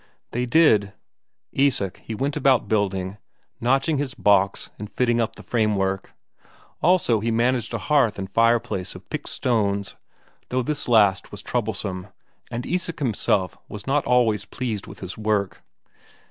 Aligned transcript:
They 0.31 0.47
did. 0.47 0.93
Isak 1.51 1.97
he 2.03 2.15
went 2.15 2.35
about 2.35 2.67
building, 2.67 3.19
notching 3.59 3.99
his 3.99 4.15
baulks 4.15 4.71
and 4.79 4.91
fitting 4.91 5.21
up 5.21 5.37
his 5.37 5.45
framework; 5.45 6.13
also 6.81 7.19
he 7.19 7.29
managed 7.29 7.71
a 7.71 7.77
hearth 7.77 8.17
and 8.17 8.27
fireplace 8.27 8.95
of 8.95 9.07
picked 9.11 9.29
stones, 9.29 9.95
though 10.49 10.63
this 10.63 10.87
last 10.87 11.29
was 11.31 11.43
troublesome, 11.43 12.07
and 12.49 12.65
Isak 12.65 12.97
himself 12.97 13.59
was 13.69 13.85
not 13.85 14.03
always 14.05 14.43
pleased 14.43 14.87
with 14.87 15.01
his 15.01 15.19
work. 15.19 15.61